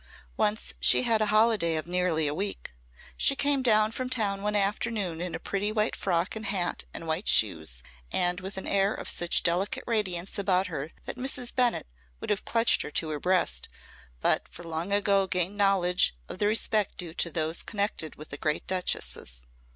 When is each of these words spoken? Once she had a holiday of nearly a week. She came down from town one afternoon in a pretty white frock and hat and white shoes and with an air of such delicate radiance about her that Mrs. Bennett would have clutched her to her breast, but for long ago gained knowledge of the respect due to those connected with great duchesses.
Once 0.35 0.73
she 0.79 1.03
had 1.03 1.21
a 1.21 1.27
holiday 1.27 1.75
of 1.75 1.85
nearly 1.85 2.25
a 2.25 2.33
week. 2.33 2.73
She 3.15 3.35
came 3.35 3.61
down 3.61 3.91
from 3.91 4.09
town 4.09 4.41
one 4.41 4.55
afternoon 4.55 5.21
in 5.21 5.35
a 5.35 5.39
pretty 5.39 5.71
white 5.71 5.95
frock 5.95 6.35
and 6.35 6.47
hat 6.47 6.85
and 6.91 7.05
white 7.05 7.27
shoes 7.27 7.83
and 8.11 8.39
with 8.41 8.57
an 8.57 8.65
air 8.65 8.95
of 8.95 9.07
such 9.07 9.43
delicate 9.43 9.83
radiance 9.85 10.39
about 10.39 10.65
her 10.65 10.89
that 11.05 11.17
Mrs. 11.17 11.53
Bennett 11.53 11.85
would 12.19 12.31
have 12.31 12.45
clutched 12.45 12.81
her 12.81 12.89
to 12.89 13.09
her 13.09 13.19
breast, 13.19 13.69
but 14.21 14.47
for 14.49 14.63
long 14.63 14.91
ago 14.91 15.27
gained 15.27 15.55
knowledge 15.55 16.15
of 16.27 16.39
the 16.39 16.47
respect 16.47 16.97
due 16.97 17.13
to 17.13 17.29
those 17.29 17.61
connected 17.61 18.15
with 18.15 18.33
great 18.39 18.65
duchesses. 18.65 19.43